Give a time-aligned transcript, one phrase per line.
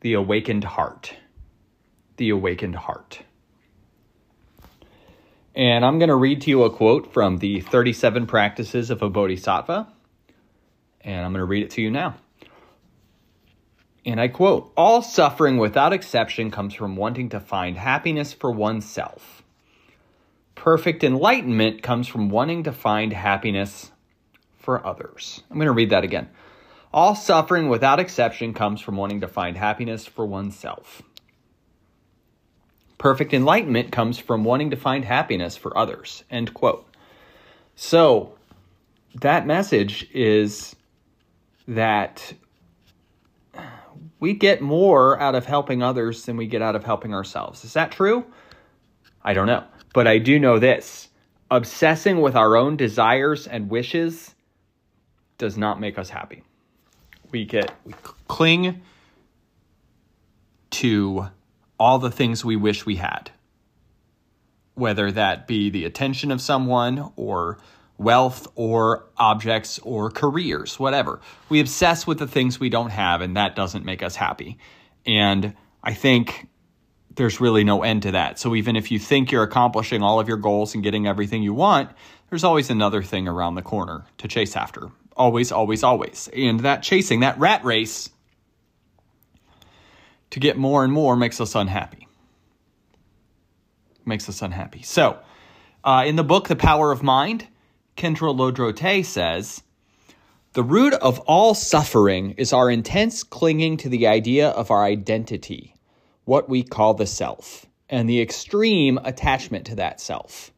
[0.00, 1.14] the awakened heart.
[2.16, 3.22] The awakened heart.
[5.54, 9.10] And I'm going to read to you a quote from the 37 Practices of a
[9.10, 9.88] Bodhisattva.
[11.00, 12.16] And I'm going to read it to you now.
[14.04, 19.42] And I quote All suffering without exception comes from wanting to find happiness for oneself.
[20.54, 23.90] Perfect enlightenment comes from wanting to find happiness
[24.58, 25.42] for others.
[25.50, 26.28] I'm going to read that again.
[26.92, 31.02] All suffering without exception comes from wanting to find happiness for oneself.
[32.96, 36.24] Perfect enlightenment comes from wanting to find happiness for others.
[36.30, 36.86] End quote.
[37.76, 38.34] So,
[39.20, 40.74] that message is
[41.68, 42.32] that
[44.18, 47.64] we get more out of helping others than we get out of helping ourselves.
[47.64, 48.24] Is that true?
[49.22, 49.64] I don't know.
[49.92, 51.08] But I do know this
[51.50, 54.34] obsessing with our own desires and wishes
[55.36, 56.42] does not make us happy
[57.30, 57.94] we get we
[58.26, 58.82] cling
[60.70, 61.28] to
[61.78, 63.30] all the things we wish we had.
[64.74, 67.58] Whether that be the attention of someone or
[67.96, 71.20] wealth or objects or careers whatever.
[71.48, 74.58] We obsess with the things we don't have and that doesn't make us happy.
[75.04, 76.48] And i think
[77.14, 78.38] there's really no end to that.
[78.38, 81.54] So even if you think you're accomplishing all of your goals and getting everything you
[81.54, 81.90] want
[82.30, 86.28] there's always another thing around the corner to chase after always, always, always.
[86.34, 88.10] And that chasing, that rat race
[90.30, 92.06] to get more and more makes us unhappy.
[94.04, 94.82] Makes us unhappy.
[94.82, 95.18] So,
[95.84, 97.46] uh, in the book, The Power of Mind,
[97.96, 99.62] Khentrul Lodrö says,
[100.54, 105.74] the root of all suffering is our intense clinging to the idea of our identity,
[106.24, 110.50] what we call the self, and the extreme attachment to that self.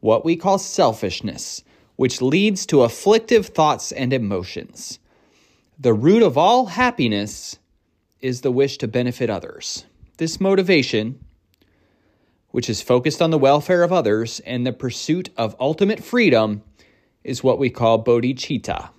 [0.00, 1.64] What we call selfishness
[1.96, 4.98] which leads to afflictive thoughts and emotions.
[5.78, 7.58] The root of all happiness
[8.20, 9.84] is the wish to benefit others.
[10.18, 11.24] This motivation,
[12.50, 16.62] which is focused on the welfare of others and the pursuit of ultimate freedom,
[17.24, 18.90] is what we call bodhicitta.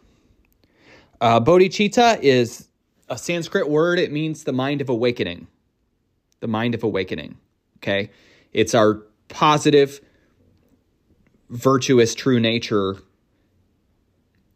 [1.21, 2.67] Uh, bodhicitta is
[3.09, 5.47] a Sanskrit word, it means the mind of awakening.
[6.39, 7.37] The mind of awakening.
[7.77, 8.09] Okay?
[8.51, 10.01] It's our positive,
[11.53, 12.97] virtuous true nature,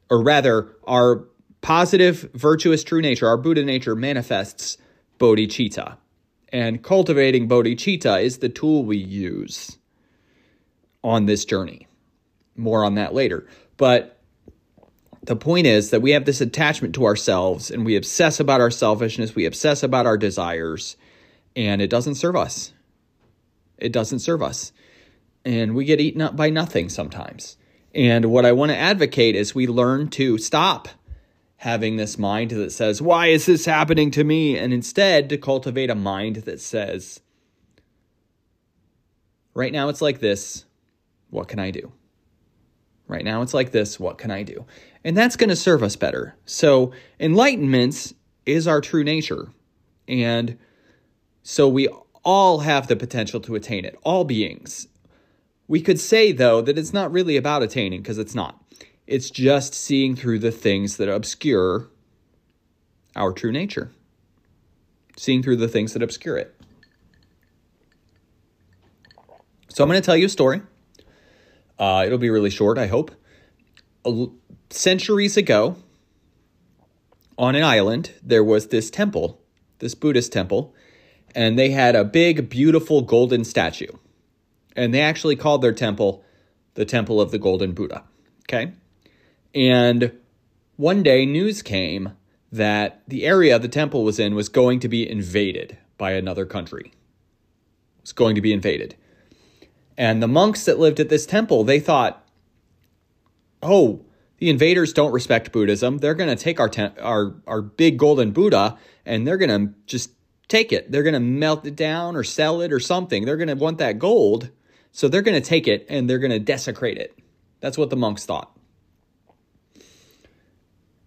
[0.09, 1.25] or rather, our
[1.61, 4.77] positive, virtuous true nature, our Buddha nature manifests
[5.19, 5.97] bodhicitta.
[6.49, 9.77] And cultivating bodhicitta is the tool we use
[11.03, 11.87] on this journey.
[12.55, 13.47] More on that later.
[13.77, 14.19] But
[15.21, 18.71] the point is that we have this attachment to ourselves and we obsess about our
[18.71, 20.95] selfishness, we obsess about our desires,
[21.55, 22.73] and it doesn't serve us.
[23.77, 24.71] It doesn't serve us
[25.47, 27.55] and we get eaten up by nothing sometimes.
[27.95, 30.89] And what I want to advocate is we learn to stop
[31.55, 34.57] having this mind that says, Why is this happening to me?
[34.57, 37.21] And instead to cultivate a mind that says,
[39.53, 40.65] Right now it's like this.
[41.29, 41.93] What can I do?
[43.07, 43.97] Right now it's like this.
[43.97, 44.65] What can I do?
[45.05, 46.35] And that's going to serve us better.
[46.45, 46.91] So,
[47.21, 48.11] enlightenment
[48.45, 49.47] is our true nature.
[50.09, 50.57] And
[51.41, 51.87] so we
[52.25, 54.87] all have the potential to attain it, all beings.
[55.67, 58.63] We could say, though, that it's not really about attaining, because it's not.
[59.05, 61.89] It's just seeing through the things that obscure
[63.15, 63.91] our true nature,
[65.17, 66.55] seeing through the things that obscure it.
[69.69, 70.61] So I'm going to tell you a story.
[71.77, 73.11] Uh, it'll be really short, I hope.
[74.69, 75.77] centuries ago,
[77.37, 79.39] on an island, there was this temple,
[79.79, 80.73] this Buddhist temple,
[81.35, 83.91] and they had a big, beautiful golden statue
[84.77, 86.23] and they actually called their temple
[86.75, 88.03] the Temple of the Golden Buddha.
[88.43, 88.71] Okay?
[89.53, 90.11] And
[90.75, 92.13] one day news came
[92.51, 96.93] that the area the temple was in was going to be invaded by another country.
[97.97, 98.95] It was going to be invaded.
[99.97, 102.23] And the monks that lived at this temple, they thought,
[103.63, 104.05] "Oh,
[104.37, 105.97] the invaders don't respect Buddhism.
[105.97, 109.73] They're going to take our te- our our big golden Buddha and they're going to
[109.87, 110.11] just
[110.47, 110.91] take it.
[110.91, 113.25] They're going to melt it down or sell it or something.
[113.25, 114.51] They're going to want that gold
[114.91, 117.17] so they're going to take it and they're going to desecrate it.
[117.59, 118.51] That's what the monks thought.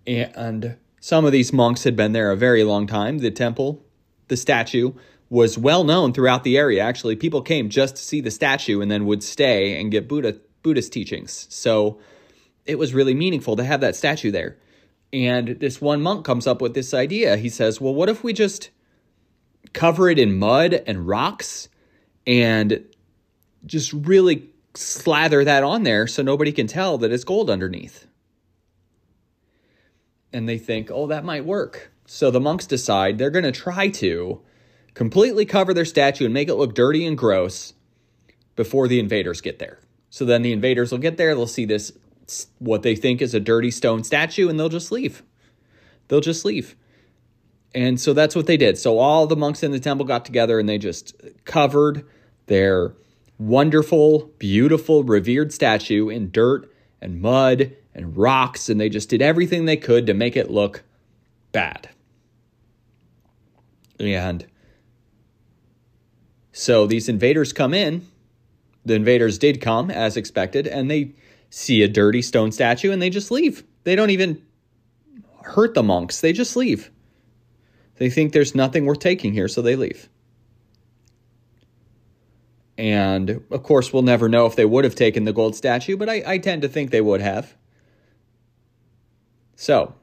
[0.07, 3.19] And Some of these monks had been there a very long time.
[3.19, 3.85] The temple,
[4.29, 4.93] the statue,
[5.31, 6.83] was well known throughout the area.
[6.83, 10.39] Actually, people came just to see the statue and then would stay and get Buddha,
[10.63, 11.47] Buddhist teachings.
[11.49, 12.01] So
[12.67, 14.59] it was really meaningful to have that statue there.
[15.13, 17.37] And this one monk comes up with this idea.
[17.37, 18.71] He says, Well, what if we just
[19.73, 21.69] cover it in mud and rocks
[22.27, 22.85] and
[23.67, 28.07] just really slather that on there so nobody can tell that it's gold underneath?
[30.33, 31.91] And they think, Oh, that might work.
[32.07, 34.41] So the monks decide they're going to try to
[34.95, 37.75] completely cover their statue and make it look dirty and gross
[38.57, 39.79] before the invaders get there.
[40.11, 41.93] So then the invaders will get there, they'll see this
[42.59, 45.23] what they think is a dirty stone statue and they'll just leave.
[46.09, 46.77] They'll just leave.
[47.75, 48.79] And so that's what they did.
[48.79, 51.15] So all the monks in the temple got together and they just
[51.45, 52.05] covered
[52.47, 52.93] their
[53.41, 56.71] wonderful, beautiful, revered statue in dirt
[57.01, 60.85] and mud and rocks and they just did everything they could to make it look
[61.51, 61.89] bad.
[63.99, 64.47] And
[66.53, 68.07] so these invaders come in.
[68.85, 71.15] The invaders did come as expected and they
[71.49, 73.65] see a dirty stone statue and they just leave.
[73.85, 74.43] They don't even
[75.43, 76.91] hurt the monks, they just leave.
[77.97, 80.10] They think there's nothing worth taking here, so they leave.
[82.81, 86.09] And of course, we'll never know if they would have taken the gold statue, but
[86.09, 87.55] I, I tend to think they would have.
[89.55, 89.95] So,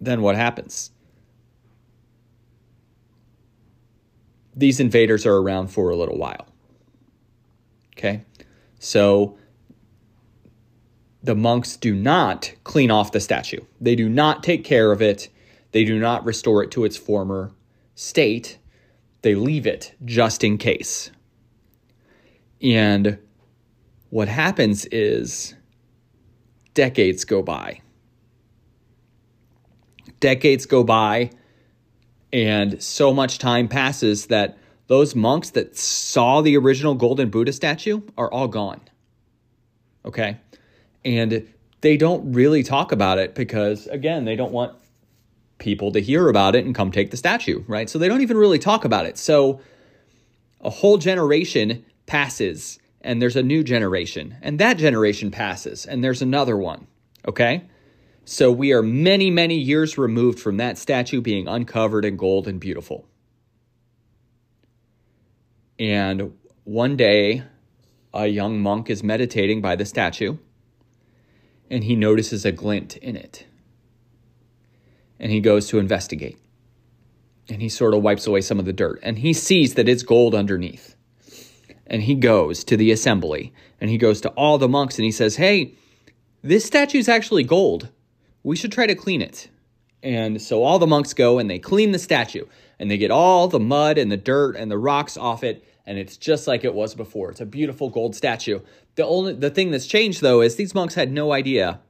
[0.00, 0.92] then what happens?
[4.54, 6.46] These invaders are around for a little while.
[7.98, 8.22] Okay?
[8.78, 9.36] So,
[11.24, 13.62] the monks do not clean off the statue.
[13.80, 15.28] They do not take care of it.
[15.72, 17.50] They do not restore it to its former
[17.96, 18.58] state.
[19.22, 21.10] They leave it just in case.
[22.62, 23.18] And
[24.10, 25.54] what happens is
[26.74, 27.80] decades go by.
[30.20, 31.30] Decades go by,
[32.32, 34.56] and so much time passes that
[34.86, 38.80] those monks that saw the original golden Buddha statue are all gone.
[40.04, 40.38] Okay?
[41.04, 41.46] And
[41.80, 44.74] they don't really talk about it because, again, they don't want
[45.58, 47.90] people to hear about it and come take the statue, right?
[47.90, 49.18] So they don't even really talk about it.
[49.18, 49.60] So
[50.60, 56.22] a whole generation passes and there's a new generation, and that generation passes and there's
[56.22, 56.86] another one,
[57.26, 57.62] okay?
[58.24, 62.58] So we are many, many years removed from that statue being uncovered in gold and
[62.58, 63.06] beautiful.
[65.78, 66.32] And
[66.64, 67.44] one day,
[68.12, 70.38] a young monk is meditating by the statue
[71.70, 73.46] and he notices a glint in it.
[75.18, 76.38] And he goes to investigate.
[77.48, 78.98] And he sort of wipes away some of the dirt.
[79.02, 80.95] And he sees that it's gold underneath.
[81.86, 85.12] And he goes to the assembly and he goes to all the monks and he
[85.12, 85.74] says, Hey,
[86.42, 87.90] this statue's actually gold.
[88.42, 89.48] We should try to clean it.
[90.02, 92.46] And so all the monks go and they clean the statue
[92.78, 95.98] and they get all the mud and the dirt and the rocks off it and
[95.98, 97.30] it's just like it was before.
[97.30, 98.60] It's a beautiful gold statue.
[98.96, 101.80] The only the thing that's changed though is these monks had no idea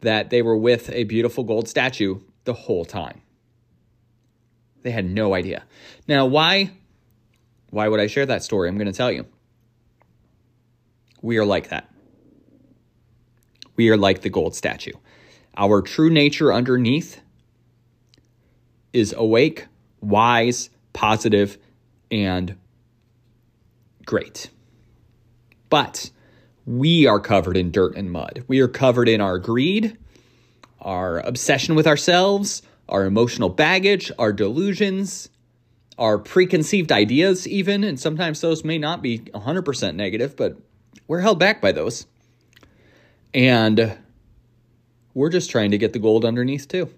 [0.00, 3.22] that they were with a beautiful gold statue the whole time.
[4.82, 5.64] They had no idea.
[6.06, 6.72] Now, why
[7.74, 8.68] why would I share that story?
[8.68, 9.26] I'm going to tell you.
[11.20, 11.92] We are like that.
[13.74, 14.92] We are like the gold statue.
[15.56, 17.20] Our true nature underneath
[18.92, 19.66] is awake,
[20.00, 21.58] wise, positive,
[22.12, 22.56] and
[24.06, 24.50] great.
[25.68, 26.10] But
[26.64, 28.44] we are covered in dirt and mud.
[28.46, 29.98] We are covered in our greed,
[30.80, 35.28] our obsession with ourselves, our emotional baggage, our delusions,
[35.98, 37.84] our preconceived ideas, even.
[37.84, 40.56] And sometimes those may not be 100% negative, but
[41.06, 42.06] we're held back by those.
[43.32, 43.98] And
[45.12, 46.92] we're just trying to get the gold underneath, too.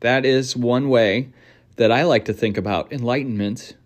[0.00, 1.30] That is one way
[1.76, 3.76] that I like to think about enlightenment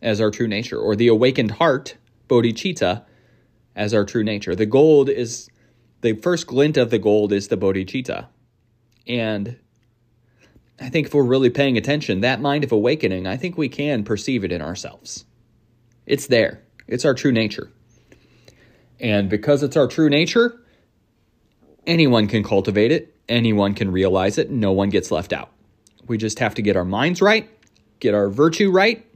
[0.00, 1.96] as our true nature, or the awakened heart,
[2.28, 3.04] bodhicitta,
[3.74, 4.54] as our true nature.
[4.54, 5.48] The gold is
[6.02, 8.26] the first glint of the gold is the bodhicitta.
[9.06, 9.58] And
[10.80, 14.04] I think if we're really paying attention, that mind of awakening, I think we can
[14.04, 15.24] perceive it in ourselves.
[16.06, 17.70] It's there, it's our true nature.
[19.00, 20.60] And because it's our true nature,
[21.86, 25.50] anyone can cultivate it, anyone can realize it, no one gets left out.
[26.06, 27.48] We just have to get our minds right,
[28.00, 29.06] get our virtue right,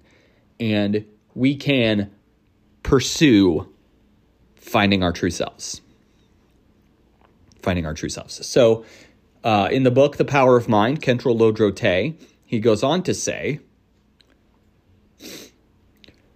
[0.58, 2.10] and we can
[2.82, 3.68] pursue
[4.56, 5.80] finding our true selves.
[7.62, 8.46] Finding our true selves.
[8.46, 8.84] So,
[9.44, 12.14] uh, in the book, The Power of Mind, Khentrul Lodro Thaye,
[12.44, 13.60] he goes on to say,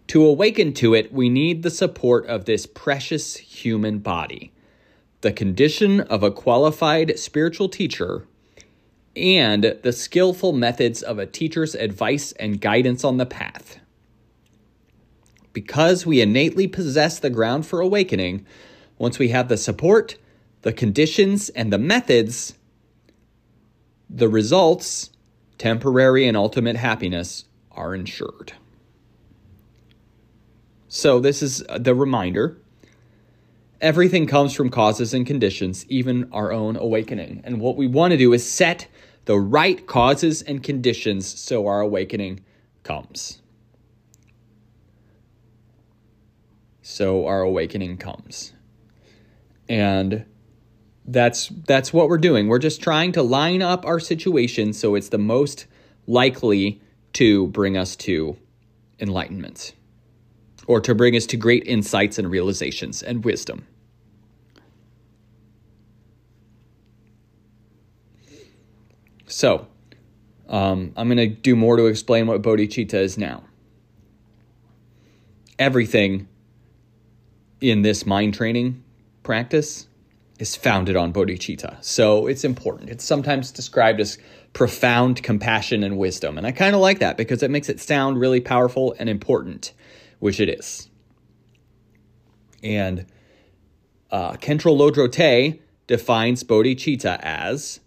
[0.08, 4.52] To awaken to it, we need the support of this precious human body.
[5.22, 8.26] The condition of a qualified spiritual teacher
[9.14, 13.78] and the skillful methods of a teacher's advice and guidance on the path.
[15.52, 18.46] Because we innately possess the ground for awakening,
[18.98, 20.16] once we have the support,
[20.62, 22.54] the conditions, and the methods,
[24.12, 25.10] the results,
[25.58, 28.52] temporary and ultimate happiness, are ensured.
[30.88, 32.58] So, this is the reminder.
[33.80, 37.40] Everything comes from causes and conditions, even our own awakening.
[37.44, 38.86] And what we want to do is set
[39.24, 42.44] the right causes and conditions so our awakening
[42.82, 43.40] comes.
[46.82, 48.52] So our awakening comes.
[49.68, 50.26] And
[51.04, 52.48] that's that's what we're doing.
[52.48, 55.66] We're just trying to line up our situation so it's the most
[56.06, 56.80] likely
[57.14, 58.36] to bring us to
[59.00, 59.74] enlightenment
[60.66, 63.66] or to bring us to great insights and realizations and wisdom.
[69.26, 69.66] So,
[70.48, 73.44] um, I'm going to do more to explain what bodhicitta is now.
[75.58, 76.28] Everything
[77.60, 78.84] in this mind training
[79.22, 79.86] practice
[80.42, 81.76] is founded on bodhicitta.
[81.84, 82.90] So it's important.
[82.90, 84.18] It's sometimes described as
[84.52, 86.36] profound compassion and wisdom.
[86.36, 89.72] And I kind of like that because it makes it sound really powerful and important,
[90.18, 90.90] which it is.
[92.60, 93.06] And
[94.10, 97.78] uh, Khentrul Lodro Thaye defines bodhicitta as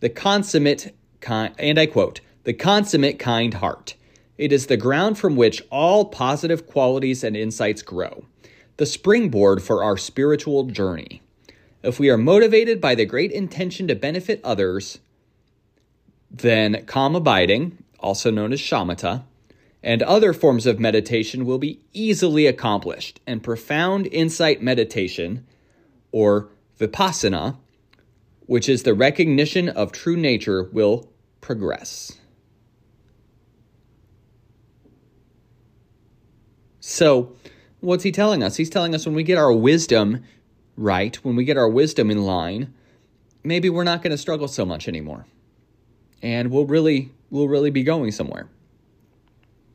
[0.00, 3.96] the consummate kind, and I quote, the consummate kind heart.
[4.38, 8.24] It is the ground from which all positive qualities and insights grow,
[8.78, 11.20] the springboard for our spiritual journey.
[11.86, 14.98] If we are motivated by the great intention to benefit others,
[16.28, 19.22] then calm abiding, also known as shamatha,
[19.84, 25.46] and other forms of meditation will be easily accomplished, and profound insight meditation,
[26.10, 26.48] or
[26.80, 27.56] vipassana,
[28.46, 31.08] which is the recognition of true nature, will
[31.40, 32.18] progress.
[36.80, 37.36] So,
[37.78, 38.56] what's he telling us?
[38.56, 40.24] He's telling us when we get our wisdom
[40.76, 42.72] right, when we get our wisdom in line,
[43.42, 45.26] maybe we're not going to struggle so much anymore.
[46.22, 48.48] And we'll really we'll really be going somewhere.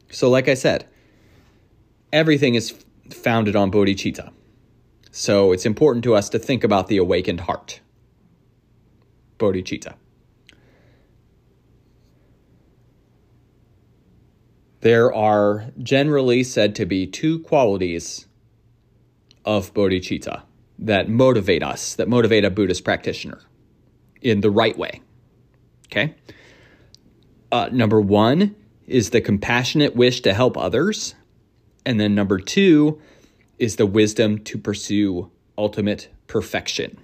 [0.10, 0.88] So like I said,
[2.12, 4.32] everything is founded on bodhicitta.
[5.12, 7.82] So it's important to us to think about the awakened heart
[9.38, 9.96] bodhicitta.
[14.82, 18.26] There are generally said to be two qualities
[19.46, 20.42] of bodhicitta
[20.82, 23.40] that motivate us, that motivate a Buddhist practitioner
[24.22, 25.02] in the right way.
[25.86, 26.16] Okay?
[27.52, 28.56] Uh, number one
[28.88, 31.16] is the compassionate wish to help others.
[31.86, 33.00] And then number two
[33.60, 36.98] is the wisdom to pursue ultimate perfection.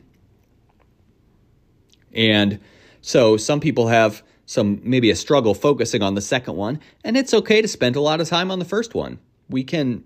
[2.14, 2.60] And
[3.02, 7.34] so some people have some maybe a struggle focusing on the second one, and it's
[7.34, 9.20] okay to spend a lot of time on the first one.
[9.50, 10.06] We can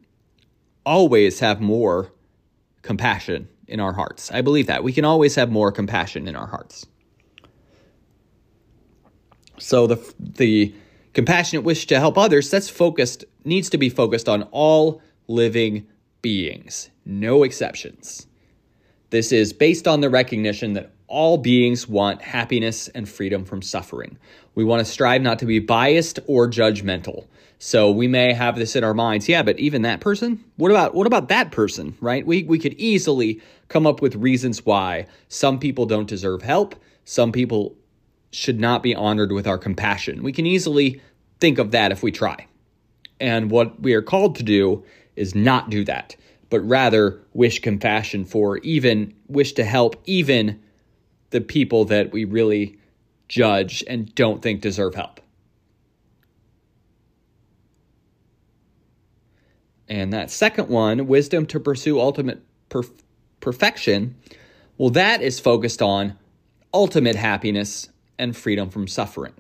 [0.86, 2.12] always have more
[2.82, 4.32] compassion in our hearts.
[4.32, 4.84] I believe that.
[4.84, 6.86] We can always have more compassion in our hearts.
[9.58, 10.74] So the the
[11.14, 15.88] compassionate wish to help others that's focused needs to be focused on all living
[16.22, 18.28] beings, no exceptions.
[19.12, 24.18] This is based on the recognition that all beings want happiness and freedom from suffering.
[24.56, 27.28] We want to strive not to be biased or judgmental.
[27.64, 30.44] So we may have this in our minds, yeah, but even that person?
[30.56, 32.26] What about what about that person, right?
[32.26, 36.74] We we could easily come up with reasons why some people don't deserve help,
[37.06, 37.76] some people
[38.32, 40.24] should not be honored with our compassion.
[40.24, 41.04] We can easily
[41.40, 42.48] think of that if we try.
[43.20, 44.84] And what we are called to do
[45.16, 46.16] is not do that,
[46.50, 50.60] but rather wish compassion for even wish to help even
[51.30, 52.80] the people that we really
[53.28, 55.22] judge and don't think deserve help.
[59.92, 62.98] And that second one, wisdom to pursue ultimate perf-
[63.42, 64.16] perfection,
[64.78, 66.18] well, that is focused on
[66.74, 69.34] ultimate happiness and freedom from suffering.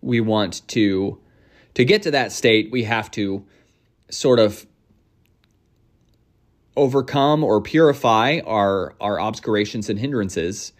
[0.00, 1.20] We want to
[1.74, 3.46] to get to that state, we have to
[4.10, 4.66] sort of
[6.76, 10.72] overcome or purify our, our obscurations and hindrances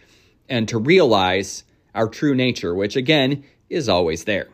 [0.49, 1.63] and to realize
[1.95, 4.49] our true nature, which again is always there.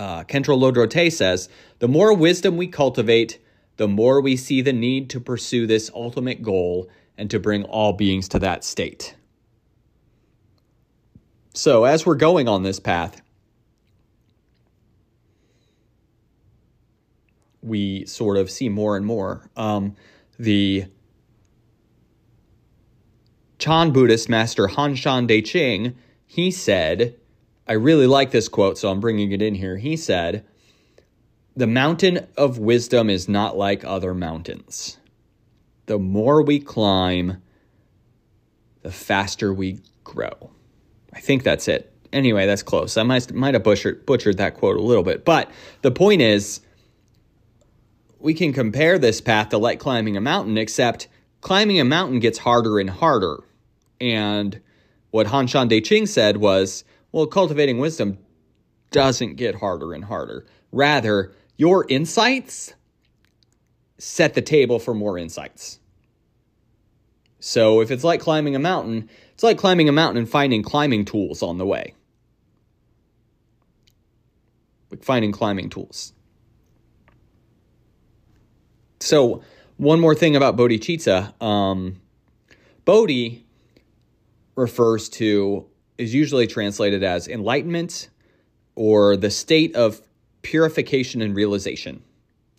[0.00, 3.38] Uh, Khentrul Lodro Thaye says, the more wisdom we cultivate,
[3.76, 6.88] the more we see the need to pursue this ultimate goal
[7.18, 9.14] and to bring all beings to that state.
[11.52, 13.20] So, as we're going on this path,
[17.60, 19.50] we sort of see more and more.
[19.54, 19.96] Um,
[20.38, 20.86] the
[23.58, 25.94] Chan Buddhist master Han Shan De Ching,
[26.26, 27.19] he said,
[27.70, 29.76] I really like this quote, so I'm bringing it in here.
[29.76, 30.44] He said,
[31.54, 34.98] The mountain of wisdom is not like other mountains.
[35.86, 37.40] The more we climb,
[38.82, 40.50] the faster we grow.
[41.12, 41.94] I think that's it.
[42.12, 42.96] Anyway, that's close.
[42.96, 45.24] I might, might have butchered, butchered that quote a little bit.
[45.24, 45.48] But
[45.82, 46.62] the point is,
[48.18, 51.06] we can compare this path to like climbing a mountain, except
[51.40, 53.44] climbing a mountain gets harder and harder.
[54.00, 54.60] And
[55.12, 58.18] what Han Shan De Ching said was, well, cultivating wisdom
[58.90, 60.46] doesn't get harder and harder.
[60.72, 62.74] Rather, your insights
[63.98, 65.78] set the table for more insights.
[67.40, 71.04] So if it's like climbing a mountain, it's like climbing a mountain and finding climbing
[71.04, 71.94] tools on the way.
[74.90, 76.12] Like finding climbing tools.
[79.00, 79.42] So,
[79.78, 81.40] one more thing about bodhicitta.
[81.42, 82.02] Um,
[82.84, 83.46] Bodhi
[84.56, 85.69] refers to,
[86.00, 88.08] is usually translated as enlightenment
[88.74, 90.00] or the state of
[90.40, 92.02] purification and realization,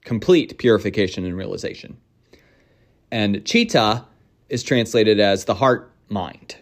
[0.05, 1.97] complete purification and realization.
[3.09, 4.05] And chitta
[4.47, 6.55] is translated as the heart mind,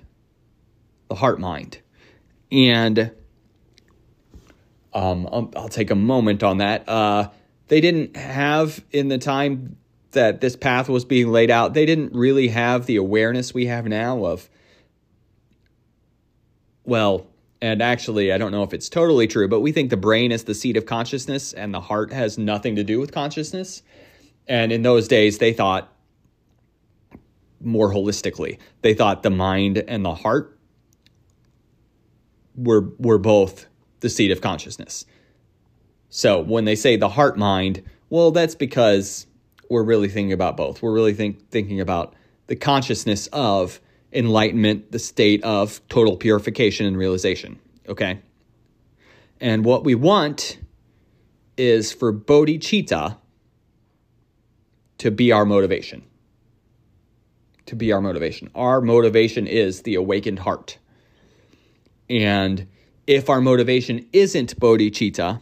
[1.10, 1.80] the heart mind.
[2.50, 3.12] And
[4.94, 6.88] um, I'll, I'll, take a moment on that.
[6.88, 7.30] Uh,
[7.68, 9.76] they didn't have, in the time
[10.12, 13.86] that this path was being laid out, they didn't really have the awareness we have
[13.86, 14.50] now of,
[16.84, 17.28] well,
[17.62, 20.46] and actually, I don't know if it's totally true, but we think the brain is
[20.46, 23.84] the seat of consciousness and the heart has nothing to do with consciousness.
[24.48, 25.94] And in those days, they thought
[27.62, 28.58] more holistically.
[28.82, 30.58] They thought the mind and the heart
[32.56, 33.66] were were both
[34.00, 35.06] the seat of consciousness.
[36.10, 39.28] So when they say the heart mind, well, that's because
[39.70, 40.82] we're really thinking about both.
[40.82, 42.16] We're really think, thinking about
[42.48, 43.80] the consciousness of
[44.12, 47.60] enlightenment, the state of total purification and realization.
[47.88, 48.20] Okay?
[49.40, 50.58] And what we want
[51.58, 53.18] is for bodhicitta
[55.00, 56.04] to be our motivation
[57.70, 58.50] to be our motivation.
[58.56, 60.80] Our motivation is the awakened heart.
[62.10, 62.68] And
[63.06, 65.42] if our motivation isn't bodhicitta,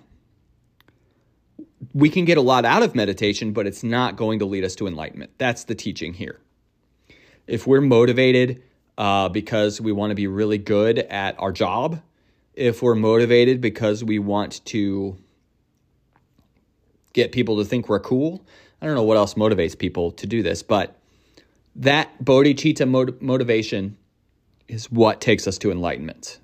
[1.94, 4.76] we can get a lot out of meditation, but it's not going to lead us
[4.76, 5.32] to enlightenment.
[5.38, 6.40] That's the teaching here.
[7.48, 8.62] If we're motivated
[8.98, 12.02] uh, because we want to be really good at our job,
[12.54, 15.18] if we're motivated because we want to
[17.14, 18.46] get people to think we're cool,
[18.82, 21.00] I don't know what else motivates people to do this, but
[21.76, 23.98] that bodhicitta mot- motivation
[24.68, 26.40] is what takes us to enlightenment.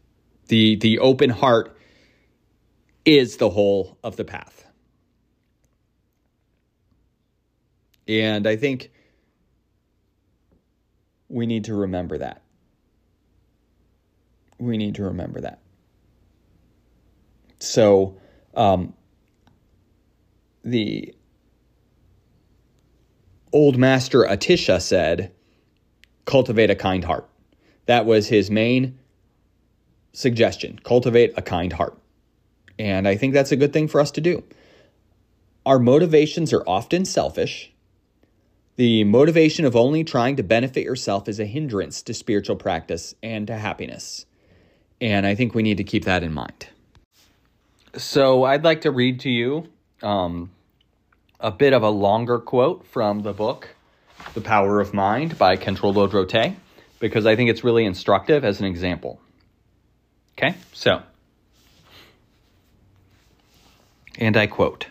[0.47, 1.77] The, the open heart
[3.05, 4.65] is the whole of the path.
[8.07, 8.91] And I think
[11.33, 12.43] we need to remember that.
[14.59, 15.59] We need to remember that.
[17.57, 18.17] So,
[18.53, 18.93] um,
[20.63, 21.15] the
[23.51, 25.31] old master Atisha said,
[26.25, 27.27] cultivate a kind heart.
[27.87, 28.99] That was his main
[30.15, 31.97] suggestion cultivate a kind heart.
[32.77, 34.43] And I think that's a good thing for us to do.
[35.65, 37.72] Our motivations are often selfish.
[38.75, 43.45] The motivation of only trying to benefit yourself is a hindrance to spiritual practice and
[43.47, 44.25] to happiness.
[44.99, 46.69] And I think we need to keep that in mind.
[47.95, 49.67] So I'd like to read to you
[50.01, 50.49] um,
[51.39, 53.75] a bit of a longer quote from the book,
[54.33, 56.55] The Power of Mind by Khentrul Lodro Thaye,
[56.99, 59.19] because I think it's really instructive as an example.
[60.35, 61.03] Okay, so,
[64.17, 64.87] and I quote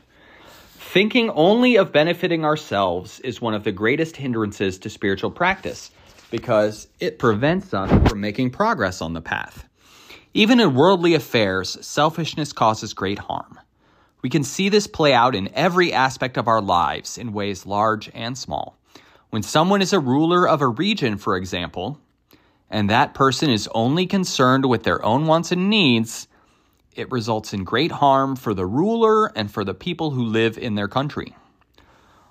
[0.92, 5.90] Thinking only of benefiting ourselves is one of the greatest hindrances to spiritual practice
[6.31, 9.66] because it prevents us from making progress on the path.
[10.35, 13.59] Even in worldly affairs, selfishness causes great harm.
[14.20, 18.11] We can see this play out in every aspect of our lives in ways large
[18.12, 18.76] and small.
[19.31, 22.00] When someone is a ruler of a region, for example,
[22.68, 26.28] and that person is only concerned with their own wants and needs,
[26.94, 30.74] it results in great harm for the ruler and for the people who live in
[30.74, 31.35] their country.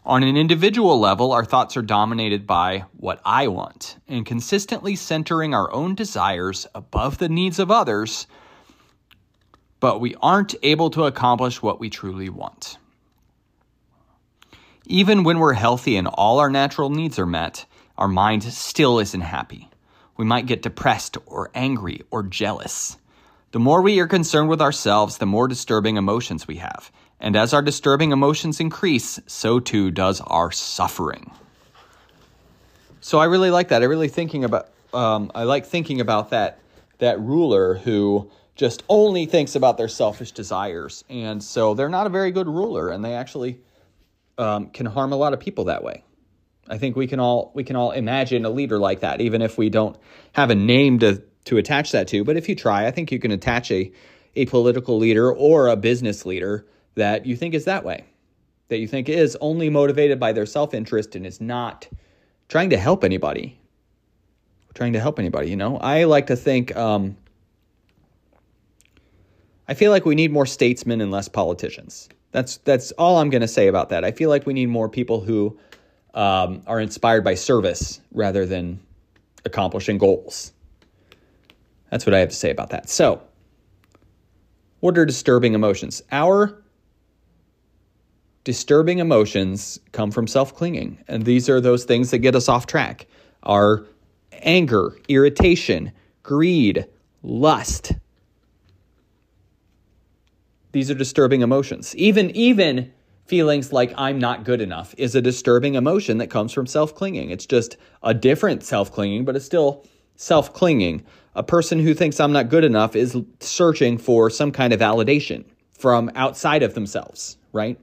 [0.05, 5.53] On an individual level, our thoughts are dominated by what I want, and consistently centering
[5.53, 8.27] our own desires above the needs of others
[9.81, 12.77] but we aren't able to accomplish what we truly want.
[14.85, 17.65] Even when we're healthy and all our natural needs are met,
[17.97, 19.69] our mind still isn't happy.
[20.17, 22.97] We might get depressed or angry or jealous.
[23.51, 26.89] The more we are concerned with ourselves, the more disturbing emotions we have.
[27.19, 31.31] And as our disturbing emotions increase, so too does our suffering.
[33.01, 33.81] So I really like that.
[33.81, 36.59] I really thinking about um, I like thinking about that
[36.99, 42.09] that ruler who just only thinks about their selfish desires, and so they're not a
[42.09, 43.59] very good ruler, and they actually
[44.37, 46.03] um, can harm a lot of people that way.
[46.69, 49.57] I think we can all we can all imagine a leader like that, even if
[49.57, 49.97] we don't
[50.33, 52.23] have a name to to attach that to.
[52.23, 53.91] But if you try, I think you can attach a
[54.35, 58.05] a political leader or a business leader that you think is that way,
[58.69, 61.87] that you think is only motivated by their self interest and is not
[62.47, 63.57] trying to help anybody.
[64.73, 65.77] Trying to help anybody, you know?
[65.77, 67.17] I like to think, um,
[69.67, 72.07] I feel like we need more statesmen and less politicians.
[72.31, 74.05] That's that's all I'm going to say about that.
[74.05, 75.57] I feel like we need more people who
[76.13, 78.79] um, are inspired by service rather than
[79.43, 80.53] accomplishing goals.
[81.91, 82.89] That's what I have to say about that.
[82.89, 83.21] So,
[84.79, 86.01] what are disturbing emotions?
[86.11, 86.63] Our
[88.43, 92.65] disturbing emotions come from self clinging, and these are those things that get us off
[92.65, 93.07] track.
[93.43, 93.85] Our
[94.31, 95.91] anger, irritation,
[96.23, 96.87] greed,
[97.21, 97.91] lust.
[100.71, 101.95] These are disturbing emotions.
[101.95, 102.93] Even even
[103.25, 107.29] feelings like I'm not good enough is a disturbing emotion that comes from self clinging.
[107.29, 111.05] It's just a different self clinging, but it's still self clinging.
[111.33, 115.45] A person who thinks I'm not good enough is searching for some kind of validation
[115.71, 117.79] from outside of themselves, right?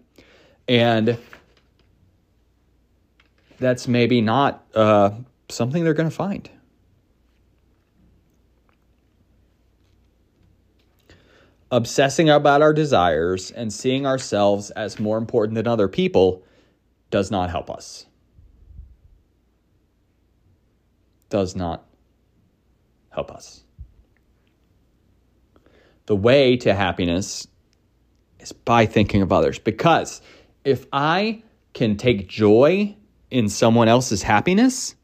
[0.69, 1.19] And
[3.59, 5.11] that's maybe not uh,
[5.49, 6.49] something they're going to find.
[11.71, 16.43] Obsessing about our desires and seeing ourselves as more important than other people
[17.11, 18.07] does not help us.
[21.29, 21.88] Does not
[23.19, 23.65] help us.
[26.07, 27.49] The way to happiness
[28.39, 29.59] is by thinking of others.
[29.59, 30.23] Because
[30.65, 31.43] if I
[31.75, 32.95] can take joy
[33.29, 34.95] in someone else's happiness,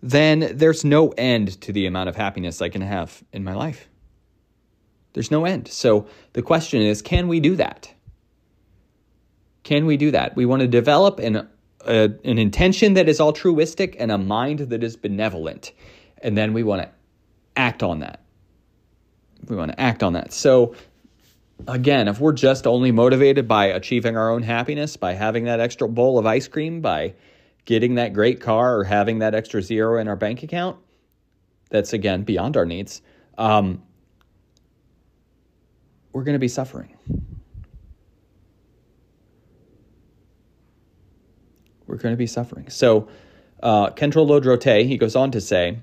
[0.00, 3.88] then there's no end to the amount of happiness I can have in my life.
[5.12, 5.66] There's no end.
[5.66, 7.92] So the question is can we do that?
[9.64, 10.36] Can we do that?
[10.36, 11.48] We want to develop an,
[11.84, 15.72] a, an intention that is altruistic and a mind that is benevolent.
[16.22, 16.90] And then we want to
[17.56, 18.20] act on that.
[19.48, 20.32] We want to act on that.
[20.32, 20.74] So,
[21.66, 25.88] again, if we're just only motivated by achieving our own happiness, by having that extra
[25.88, 27.14] bowl of ice cream, by
[27.64, 30.78] getting that great car, or having that extra zero in our bank account,
[31.70, 33.02] that's again beyond our needs.
[33.38, 33.82] Um,
[36.12, 36.96] we're going to be suffering.
[41.86, 42.68] We're going to be suffering.
[42.68, 43.08] So,
[43.62, 45.78] uh, Khentrul Lodrö he goes on to say,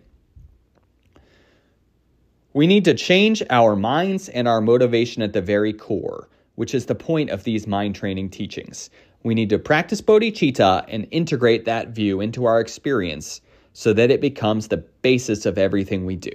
[2.58, 6.88] we need to change our minds and our motivation at the very core, which is
[6.88, 8.90] the point of these mind training teachings.
[9.22, 13.42] We need to practice bodhicitta and integrate that view into our experience
[13.74, 16.32] so that it becomes the basis of everything we do.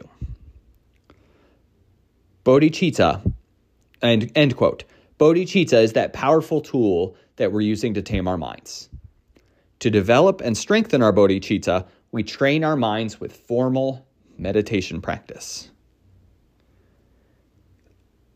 [2.45, 3.35] Bodhicitta,
[4.01, 4.85] and end quote.
[5.19, 8.89] Bodhicitta is that powerful tool that we're using to tame our minds.
[9.81, 14.07] To develop and strengthen our bodhicitta, we train our minds with formal
[14.39, 15.72] meditation practice.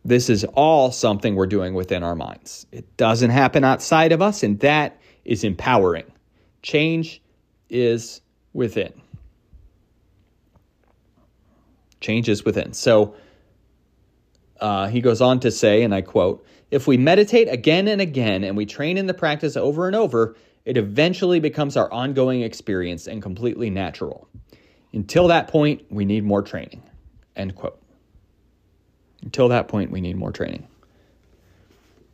[0.06, 2.64] This is all something we're doing within our minds.
[2.70, 6.04] It doesn't happen outside of us, and that is empowering.
[6.62, 7.20] Change
[7.68, 8.20] is
[8.52, 8.92] within.
[12.00, 12.72] Change is within.
[12.72, 13.16] So
[14.60, 18.44] uh, he goes on to say, and I quote, if we meditate again and again
[18.44, 23.08] and we train in the practice over and over, it eventually becomes our ongoing experience
[23.08, 24.28] and completely natural.
[24.92, 26.84] Until that point, we need more training.
[27.34, 27.80] End quote.
[29.26, 30.68] Until that point, we need more training.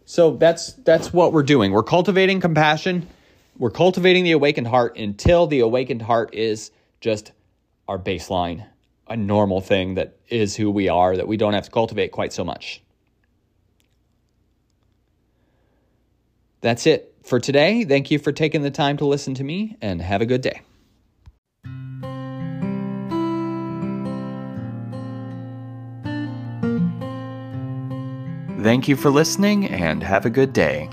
[0.06, 1.70] So that's that's what we're doing.
[1.70, 3.06] We're cultivating compassion.
[3.58, 6.70] We're cultivating the awakened heart until the awakened heart is
[7.02, 7.32] just
[7.86, 8.66] our baseline,
[9.06, 12.32] a normal thing that is who we are, that we don't have to cultivate quite
[12.32, 12.80] so much.
[16.62, 17.84] That's it for today.
[17.84, 20.62] Thank you for taking the time to listen to me, and have a good day.
[28.62, 30.88] Thank you for listening and have a good day.